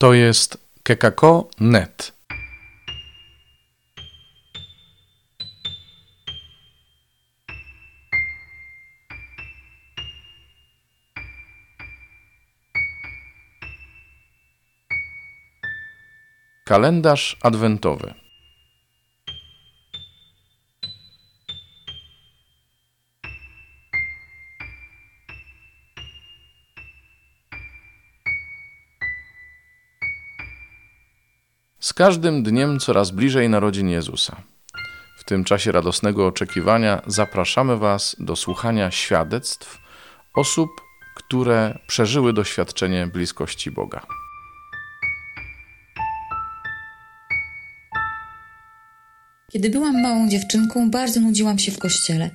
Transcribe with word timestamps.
To 0.00 0.14
jest 0.14 0.58
kekako.net. 0.82 2.12
Kalendarz 16.64 17.36
adwentowy. 17.42 18.19
Z 31.90 31.92
każdym 31.92 32.42
dniem 32.42 32.80
coraz 32.80 33.10
bliżej 33.10 33.48
narodzin 33.48 33.88
Jezusa. 33.88 34.42
W 35.18 35.24
tym 35.24 35.44
czasie 35.44 35.72
radosnego 35.72 36.26
oczekiwania 36.26 37.02
zapraszamy 37.06 37.76
Was 37.76 38.16
do 38.18 38.36
słuchania 38.36 38.90
świadectw 38.90 39.78
osób, 40.34 40.70
które 41.16 41.78
przeżyły 41.86 42.32
doświadczenie 42.32 43.06
bliskości 43.06 43.70
Boga. 43.70 44.06
Kiedy 49.52 49.70
byłam 49.70 50.02
małą 50.02 50.28
dziewczynką, 50.28 50.90
bardzo 50.90 51.20
nudziłam 51.20 51.58
się 51.58 51.72
w 51.72 51.78
kościele. 51.78 52.30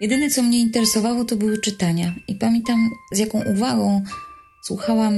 Jedyne, 0.00 0.30
co 0.30 0.42
mnie 0.42 0.60
interesowało, 0.60 1.24
to 1.24 1.36
były 1.36 1.58
czytania. 1.58 2.14
I 2.28 2.34
pamiętam, 2.34 2.90
z 3.12 3.18
jaką 3.18 3.42
uwagą 3.42 4.04
słuchałam 4.66 5.14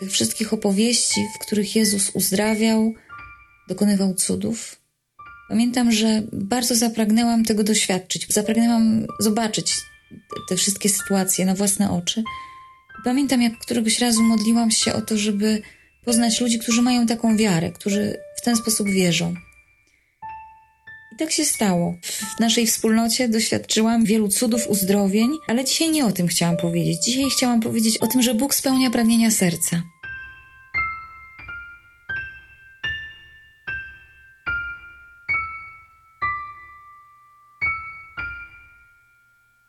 tych 0.00 0.12
wszystkich 0.12 0.52
opowieści, 0.52 1.20
w 1.34 1.38
których 1.38 1.76
Jezus 1.76 2.10
uzdrawiał, 2.14 2.94
dokonywał 3.68 4.14
cudów. 4.14 4.76
Pamiętam, 5.48 5.92
że 5.92 6.22
bardzo 6.32 6.74
zapragnęłam 6.74 7.44
tego 7.44 7.64
doświadczyć, 7.64 8.26
zapragnęłam 8.28 9.06
zobaczyć 9.20 9.72
te 10.48 10.56
wszystkie 10.56 10.88
sytuacje 10.88 11.46
na 11.46 11.54
własne 11.54 11.90
oczy. 11.90 12.22
Pamiętam, 13.04 13.42
jak 13.42 13.58
któregoś 13.58 13.98
razu 13.98 14.22
modliłam 14.22 14.70
się 14.70 14.92
o 14.92 15.00
to, 15.00 15.18
żeby 15.18 15.62
poznać 16.04 16.40
ludzi, 16.40 16.58
którzy 16.58 16.82
mają 16.82 17.06
taką 17.06 17.36
wiarę, 17.36 17.72
którzy 17.72 18.16
w 18.36 18.40
ten 18.40 18.56
sposób 18.56 18.88
wierzą. 18.88 19.34
Tak 21.20 21.32
się 21.32 21.44
stało. 21.44 21.94
W 22.36 22.40
naszej 22.40 22.66
wspólnocie 22.66 23.28
doświadczyłam 23.28 24.04
wielu 24.04 24.28
cudów, 24.28 24.66
uzdrowień, 24.68 25.30
ale 25.48 25.64
dzisiaj 25.64 25.90
nie 25.90 26.06
o 26.06 26.12
tym 26.12 26.28
chciałam 26.28 26.56
powiedzieć. 26.56 27.04
Dzisiaj 27.04 27.24
chciałam 27.36 27.60
powiedzieć 27.60 27.98
o 27.98 28.06
tym, 28.06 28.22
że 28.22 28.34
Bóg 28.34 28.54
spełnia 28.54 28.90
pragnienia 28.90 29.30
serca. 29.30 29.82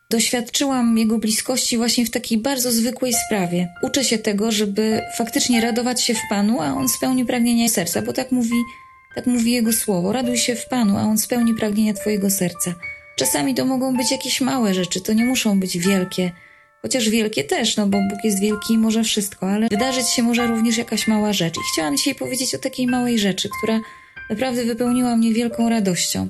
Doświadczyłam 0.09 0.97
Jego 0.97 1.17
bliskości 1.17 1.77
właśnie 1.77 2.05
w 2.05 2.11
takiej 2.11 2.38
bardzo 2.38 2.72
zwykłej 2.72 3.13
sprawie. 3.13 3.67
Uczę 3.83 4.03
się 4.03 4.17
tego, 4.17 4.52
żeby 4.52 5.02
faktycznie 5.17 5.61
radować 5.61 6.02
się 6.02 6.13
w 6.13 6.22
Panu, 6.29 6.61
a 6.61 6.73
On 6.73 6.89
spełni 6.89 7.25
pragnienia 7.25 7.69
serca, 7.69 8.02
bo 8.02 8.13
tak 8.13 8.31
mówi, 8.31 8.55
tak 9.15 9.25
mówi 9.25 9.51
Jego 9.51 9.73
słowo. 9.73 10.11
Raduj 10.11 10.37
się 10.37 10.55
w 10.55 10.65
Panu, 10.65 10.97
a 10.97 11.01
On 11.01 11.17
spełni 11.17 11.53
pragnienia 11.53 11.93
Twojego 11.93 12.29
serca. 12.29 12.73
Czasami 13.15 13.55
to 13.55 13.65
mogą 13.65 13.97
być 13.97 14.11
jakieś 14.11 14.41
małe 14.41 14.73
rzeczy, 14.73 15.01
to 15.01 15.13
nie 15.13 15.25
muszą 15.25 15.59
być 15.59 15.77
wielkie. 15.77 16.31
Chociaż 16.81 17.09
wielkie 17.09 17.43
też, 17.43 17.77
no 17.77 17.87
bo 17.87 17.97
Bóg 17.97 18.23
jest 18.23 18.41
wielki 18.41 18.73
i 18.73 18.77
może 18.77 19.03
wszystko, 19.03 19.51
ale 19.51 19.67
wydarzyć 19.67 20.07
się 20.07 20.23
może 20.23 20.47
również 20.47 20.77
jakaś 20.77 21.07
mała 21.07 21.33
rzecz. 21.33 21.55
I 21.57 21.61
chciałam 21.73 21.97
dzisiaj 21.97 22.15
powiedzieć 22.15 22.55
o 22.55 22.57
takiej 22.57 22.87
małej 22.87 23.19
rzeczy, 23.19 23.49
która 23.57 23.79
naprawdę 24.29 24.63
wypełniła 24.63 25.15
mnie 25.15 25.33
wielką 25.33 25.69
radością. 25.69 26.27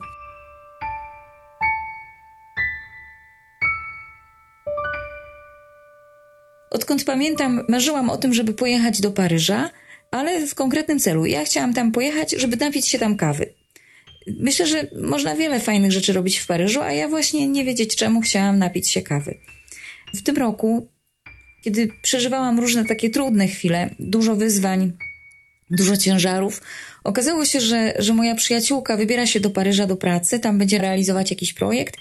Odkąd 6.70 7.03
pamiętam, 7.03 7.65
marzyłam 7.70 8.09
o 8.09 8.17
tym, 8.17 8.33
żeby 8.33 8.53
pojechać 8.53 9.02
do 9.02 9.11
Paryża, 9.11 9.70
ale 10.11 10.48
w 10.48 10.55
konkretnym 10.55 10.99
celu. 10.99 11.26
Ja 11.26 11.45
chciałam 11.45 11.73
tam 11.73 11.92
pojechać, 11.92 12.32
żeby 12.32 12.58
napić 12.58 12.88
się 12.88 12.99
tam 12.99 13.17
kawy. 13.17 13.54
Myślę, 14.27 14.67
że 14.67 14.88
można 15.02 15.36
wiele 15.36 15.60
fajnych 15.60 15.92
rzeczy 15.92 16.14
robić 16.14 16.38
w 16.38 16.48
Paryżu, 16.48 16.82
a 16.82 16.92
ja 16.92 17.08
właśnie 17.08 17.48
nie 17.48 17.66
wiedzieć 17.66 17.95
czemu 17.95 18.21
chciałam 18.21 18.60
napić 18.60 18.92
się 18.92 19.02
kawy. 19.02 19.38
W 20.14 20.23
tym 20.23 20.38
roku, 20.38 20.88
kiedy 21.61 21.89
przeżywałam 22.02 22.60
różne 22.60 22.86
takie 22.86 23.10
trudne 23.10 23.48
chwile, 23.48 23.95
dużo 24.00 24.36
wyzwań, 24.36 24.92
dużo 25.70 25.98
ciężarów, 25.98 26.61
okazało 27.04 27.45
się, 27.45 27.61
że, 27.61 27.94
że 28.00 28.14
moja 28.14 28.36
przyjaciółka 28.36 28.98
wybiera 28.98 29.26
się 29.26 29.39
do 29.39 29.50
Paryża 29.50 29.88
do 29.88 29.95
pracy, 29.95 30.39
tam 30.39 30.58
będzie 30.58 30.77
realizować 30.77 31.32
jakiś 31.32 31.54
projekt 31.54 31.95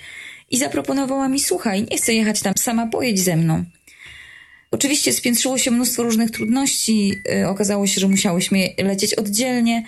i 0.51 0.59
zaproponowała 0.59 1.29
mi: 1.29 1.41
Słuchaj, 1.41 1.87
nie 1.91 1.97
chcę 1.97 2.15
jechać 2.15 2.41
tam 2.41 2.55
sama, 2.59 2.87
pojedź 2.87 3.21
ze 3.21 3.37
mną. 3.37 3.65
Oczywiście 4.71 5.13
spiętrzyło 5.13 5.59
się 5.59 5.71
mnóstwo 5.71 6.03
różnych 6.03 6.31
trudności. 6.31 7.19
Y, 7.43 7.49
okazało 7.49 7.87
się, 7.87 8.01
że 8.01 8.09
musiałyśmy 8.09 8.69
lecieć 8.79 9.15
oddzielnie. 9.15 9.83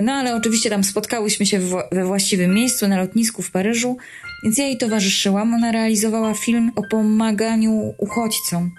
No 0.00 0.12
ale 0.12 0.36
oczywiście 0.36 0.70
tam 0.70 0.84
spotkałyśmy 0.84 1.46
się 1.46 1.60
we 1.92 2.04
właściwym 2.04 2.54
miejscu, 2.54 2.88
na 2.88 2.96
lotnisku 2.96 3.42
w 3.42 3.50
Paryżu, 3.50 3.96
więc 4.44 4.58
ja 4.58 4.66
jej 4.66 4.78
towarzyszyłam. 4.78 5.54
Ona 5.54 5.72
realizowała 5.72 6.34
film 6.34 6.72
o 6.76 6.82
pomaganiu 6.82 7.94
uchodźcom. 7.98 8.70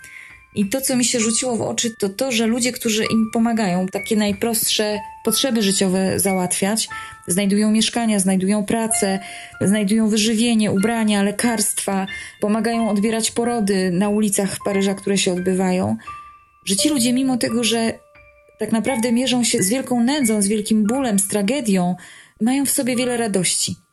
I 0.56 0.70
to, 0.70 0.82
co 0.82 0.96
mi 0.96 1.06
się 1.06 1.20
rzuciło 1.20 1.56
w 1.56 1.62
oczy, 1.62 1.96
to 2.00 2.10
to, 2.10 2.32
że 2.32 2.48
ludzie, 2.48 2.72
którzy 2.72 3.06
im 3.06 3.30
pomagają, 3.34 3.88
takie 3.88 4.16
najprostsze 4.16 5.00
potrzeby 5.26 5.62
życiowe 5.62 6.20
załatwiać, 6.20 6.88
znajdują 7.28 7.72
mieszkania, 7.72 8.20
znajdują 8.20 8.66
pracę, 8.66 9.20
znajdują 9.62 10.10
wyżywienie, 10.10 10.72
ubrania, 10.72 11.24
lekarstwa, 11.24 12.08
pomagają 12.42 12.90
odbierać 12.90 13.32
porody 13.32 13.92
na 13.92 14.10
ulicach 14.10 14.58
Paryża, 14.66 14.94
które 14.94 15.18
się 15.18 15.34
odbywają, 15.34 15.98
że 16.66 16.76
ci 16.76 16.90
ludzie, 16.90 17.14
mimo 17.14 17.38
tego, 17.38 17.64
że 17.64 18.00
tak 18.60 18.72
naprawdę 18.72 19.12
mierzą 19.12 19.44
się 19.44 19.64
z 19.64 19.70
wielką 19.70 20.04
nędzą, 20.04 20.42
z 20.42 20.48
wielkim 20.48 20.84
bólem, 20.84 21.20
z 21.20 21.28
tragedią, 21.28 21.96
mają 22.42 22.66
w 22.66 22.70
sobie 22.70 22.96
wiele 22.96 23.18
radości 23.18 23.87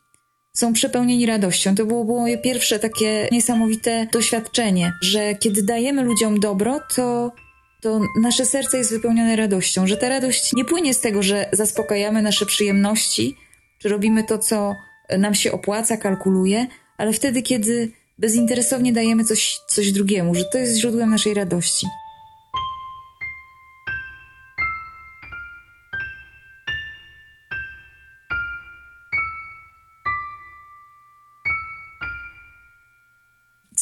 są 0.55 0.73
przepełnieni 0.73 1.25
radością. 1.25 1.75
To 1.75 1.85
było, 1.85 2.05
było 2.05 2.19
moje 2.19 2.37
pierwsze 2.37 2.79
takie 2.79 3.27
niesamowite 3.31 4.07
doświadczenie, 4.11 4.93
że 5.01 5.35
kiedy 5.35 5.63
dajemy 5.63 6.03
ludziom 6.03 6.39
dobro, 6.39 6.79
to, 6.95 7.31
to 7.81 8.01
nasze 8.21 8.45
serce 8.45 8.77
jest 8.77 8.91
wypełnione 8.91 9.35
radością, 9.35 9.87
że 9.87 9.97
ta 9.97 10.09
radość 10.09 10.53
nie 10.53 10.65
płynie 10.65 10.93
z 10.93 10.99
tego, 10.99 11.23
że 11.23 11.49
zaspokajamy 11.51 12.21
nasze 12.21 12.45
przyjemności, 12.45 13.35
czy 13.79 13.89
robimy 13.89 14.23
to, 14.23 14.37
co 14.37 14.75
nam 15.17 15.35
się 15.35 15.51
opłaca, 15.51 15.97
kalkuluje, 15.97 16.67
ale 16.97 17.13
wtedy, 17.13 17.41
kiedy 17.41 17.91
bezinteresownie 18.17 18.93
dajemy 18.93 19.23
coś, 19.23 19.57
coś 19.67 19.91
drugiemu, 19.91 20.35
że 20.35 20.45
to 20.45 20.57
jest 20.57 20.77
źródłem 20.77 21.09
naszej 21.09 21.33
radości. 21.33 21.87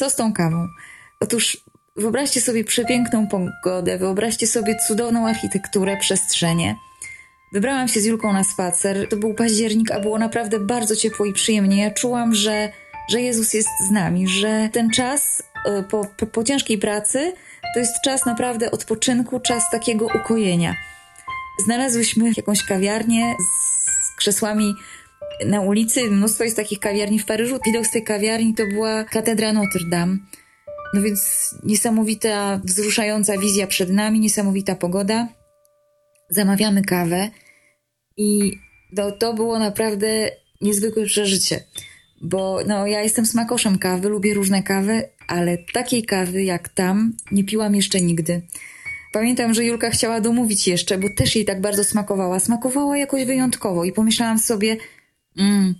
Co 0.03 0.09
z 0.09 0.15
tą 0.15 0.33
kawą? 0.33 0.67
Otóż 1.19 1.57
wyobraźcie 1.95 2.41
sobie 2.41 2.63
przepiękną 2.63 3.27
pogodę, 3.27 3.97
wyobraźcie 3.97 4.47
sobie 4.47 4.75
cudowną 4.87 5.27
architekturę, 5.27 5.97
przestrzenie. 5.97 6.75
Wybrałam 7.53 7.87
się 7.87 8.01
z 8.01 8.05
Julką 8.05 8.33
na 8.33 8.43
spacer. 8.43 9.09
To 9.09 9.17
był 9.17 9.33
październik, 9.33 9.91
a 9.91 9.99
było 9.99 10.19
naprawdę 10.19 10.59
bardzo 10.59 10.95
ciepło 10.95 11.25
i 11.25 11.33
przyjemnie. 11.33 11.81
Ja 11.81 11.91
czułam, 11.91 12.35
że, 12.35 12.71
że 13.09 13.21
Jezus 13.21 13.53
jest 13.53 13.69
z 13.87 13.91
nami, 13.91 14.27
że 14.27 14.69
ten 14.73 14.89
czas 14.89 15.43
e, 15.65 15.83
po, 15.83 16.05
po, 16.17 16.25
po 16.25 16.43
ciężkiej 16.43 16.77
pracy 16.77 17.33
to 17.73 17.79
jest 17.79 18.01
czas 18.05 18.25
naprawdę 18.25 18.71
odpoczynku, 18.71 19.39
czas 19.39 19.63
takiego 19.71 20.05
ukojenia. 20.05 20.75
Znalazłyśmy 21.65 22.31
jakąś 22.37 22.63
kawiarnię 22.63 23.35
z 23.39 24.17
krzesłami 24.17 24.73
na 25.45 25.61
ulicy. 25.61 26.11
Mnóstwo 26.11 26.43
jest 26.43 26.55
takich 26.55 26.79
kawiarni 26.79 27.19
w 27.19 27.25
Paryżu. 27.25 27.59
Widok 27.65 27.85
z 27.85 27.91
tej 27.91 28.03
kawiarni 28.03 28.53
to 28.53 28.67
była 28.67 29.03
katedra 29.03 29.53
Notre 29.53 29.89
Dame. 29.89 30.17
No 30.93 31.01
więc 31.01 31.49
niesamowita, 31.63 32.61
wzruszająca 32.63 33.37
wizja 33.37 33.67
przed 33.67 33.89
nami, 33.89 34.19
niesamowita 34.19 34.75
pogoda. 34.75 35.27
Zamawiamy 36.29 36.81
kawę 36.83 37.29
i 38.17 38.57
to, 39.19 39.33
było 39.33 39.59
naprawdę 39.59 40.29
niezwykłe 40.61 41.05
przeżycie. 41.05 41.63
Bo 42.21 42.59
no, 42.67 42.87
ja 42.87 43.01
jestem 43.01 43.25
smakoszem 43.25 43.77
kawy, 43.77 44.09
lubię 44.09 44.33
różne 44.33 44.63
kawy, 44.63 45.09
ale 45.27 45.57
takiej 45.57 46.03
kawy 46.03 46.43
jak 46.43 46.69
tam 46.69 47.13
nie 47.31 47.43
piłam 47.43 47.75
jeszcze 47.75 48.01
nigdy. 48.01 48.41
Pamiętam, 49.11 49.53
że 49.53 49.65
Julka 49.65 49.89
chciała 49.89 50.21
domówić 50.21 50.67
jeszcze, 50.67 50.97
bo 50.97 51.07
też 51.17 51.35
jej 51.35 51.45
tak 51.45 51.61
bardzo 51.61 51.83
smakowała. 51.83 52.39
Smakowała 52.39 52.97
jakoś 52.97 53.25
wyjątkowo 53.25 53.83
i 53.85 53.91
pomyślałam 53.91 54.39
sobie, 54.39 54.77
Mm, 55.37 55.75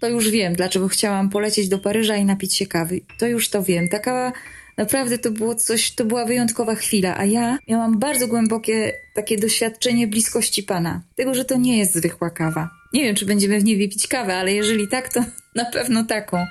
to 0.00 0.08
już 0.08 0.30
wiem, 0.30 0.54
dlaczego 0.54 0.88
chciałam 0.88 1.30
polecieć 1.30 1.68
do 1.68 1.78
Paryża 1.78 2.16
i 2.16 2.24
napić 2.24 2.54
się 2.54 2.66
kawy. 2.66 3.00
To 3.18 3.26
już 3.26 3.48
to 3.48 3.62
wiem. 3.62 3.88
Taka 3.88 4.32
naprawdę 4.76 5.18
to 5.18 5.30
było 5.30 5.54
coś, 5.54 5.90
to 5.90 6.04
była 6.04 6.24
wyjątkowa 6.24 6.74
chwila, 6.74 7.16
a 7.18 7.24
ja 7.24 7.58
miałam 7.68 7.98
bardzo 7.98 8.28
głębokie 8.28 8.92
takie 9.14 9.38
doświadczenie 9.38 10.08
bliskości 10.08 10.62
Pana. 10.62 11.02
Tego, 11.16 11.34
że 11.34 11.44
to 11.44 11.56
nie 11.56 11.78
jest 11.78 11.94
zwykła 11.94 12.30
kawa. 12.30 12.70
Nie 12.92 13.02
wiem, 13.04 13.14
czy 13.14 13.26
będziemy 13.26 13.60
w 13.60 13.64
niej 13.64 13.78
wypić 13.78 14.08
kawę, 14.08 14.36
ale 14.36 14.52
jeżeli 14.52 14.88
tak, 14.88 15.12
to 15.12 15.24
na 15.54 15.64
pewno 15.64 16.04
taką. 16.04 16.46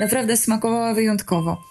Naprawdę 0.00 0.36
smakowała 0.36 0.94
wyjątkowo. 0.94 1.62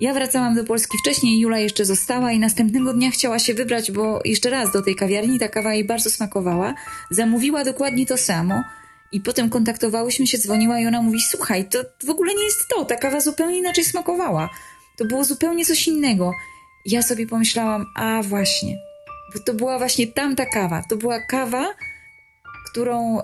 Ja 0.00 0.14
wracałam 0.14 0.54
do 0.54 0.64
Polski 0.64 0.98
wcześniej, 0.98 1.40
Jula 1.40 1.58
jeszcze 1.58 1.84
została 1.84 2.32
i 2.32 2.38
następnego 2.38 2.92
dnia 2.92 3.10
chciała 3.10 3.38
się 3.38 3.54
wybrać, 3.54 3.92
bo 3.92 4.20
jeszcze 4.24 4.50
raz 4.50 4.72
do 4.72 4.82
tej 4.82 4.96
kawiarni 4.96 5.38
ta 5.38 5.48
kawa 5.48 5.74
jej 5.74 5.84
bardzo 5.84 6.10
smakowała. 6.10 6.74
Zamówiła 7.10 7.64
dokładnie 7.64 8.06
to 8.06 8.16
samo 8.16 8.62
i 9.12 9.20
potem 9.20 9.50
kontaktowałyśmy 9.50 10.26
się, 10.26 10.38
dzwoniła 10.38 10.80
i 10.80 10.86
ona 10.86 11.02
mówi: 11.02 11.20
Słuchaj, 11.20 11.68
to 11.68 11.78
w 12.06 12.10
ogóle 12.10 12.34
nie 12.34 12.44
jest 12.44 12.68
to, 12.68 12.84
ta 12.84 12.96
kawa 12.96 13.20
zupełnie 13.20 13.58
inaczej 13.58 13.84
smakowała. 13.84 14.50
To 14.98 15.04
było 15.04 15.24
zupełnie 15.24 15.64
coś 15.64 15.88
innego. 15.88 16.32
Ja 16.86 17.02
sobie 17.02 17.26
pomyślałam: 17.26 17.86
A 17.96 18.22
właśnie, 18.22 18.78
bo 19.34 19.40
to 19.40 19.54
była 19.54 19.78
właśnie 19.78 20.06
tamta 20.06 20.46
kawa. 20.46 20.82
To 20.88 20.96
była 20.96 21.20
kawa, 21.20 21.74
którą, 22.70 23.20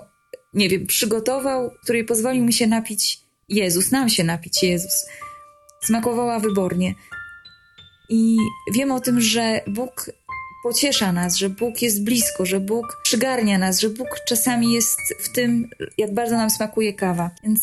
nie 0.53 0.69
wiem, 0.69 0.87
przygotował, 0.87 1.71
której 1.83 2.05
pozwolił 2.05 2.43
mi 2.43 2.53
się 2.53 2.67
napić 2.67 3.19
Jezus, 3.49 3.91
nam 3.91 4.09
się 4.09 4.23
napić 4.23 4.63
Jezus 4.63 5.05
smakowała 5.85 6.39
wybornie. 6.39 6.95
I 8.09 8.37
wiem 8.73 8.91
o 8.91 8.99
tym, 8.99 9.21
że 9.21 9.61
Bóg 9.67 10.11
pociesza 10.65 11.11
nas, 11.11 11.35
że 11.35 11.49
Bóg 11.49 11.81
jest 11.81 12.03
blisko, 12.03 12.45
że 12.45 12.59
Bóg 12.59 13.01
przygarnia 13.03 13.57
nas, 13.57 13.79
że 13.79 13.89
Bóg 13.89 14.07
czasami 14.27 14.73
jest 14.73 14.99
w 15.19 15.29
tym, 15.29 15.69
jak 15.97 16.13
bardzo 16.13 16.37
nam 16.37 16.49
smakuje 16.49 16.93
kawa. 16.93 17.29
Więc 17.43 17.61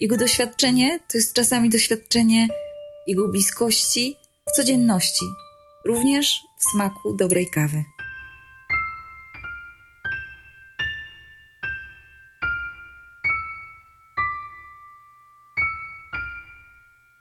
Jego 0.00 0.16
doświadczenie 0.16 1.00
to 1.08 1.18
jest 1.18 1.34
czasami 1.34 1.70
doświadczenie 1.70 2.48
Jego 3.06 3.28
bliskości 3.28 4.16
w 4.48 4.56
codzienności, 4.56 5.24
również 5.84 6.40
w 6.58 6.64
smaku 6.72 7.16
dobrej 7.16 7.50
kawy. 7.50 7.84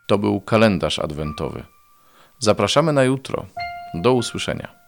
To 0.08 0.18
był 0.18 0.42
kalendarz 0.42 1.00
adwentowy. 1.00 1.64
Zapraszamy 2.40 2.94
na 2.94 3.04
jutro. 3.04 3.46
Do 3.94 4.14
usłyszenia. 4.14 4.87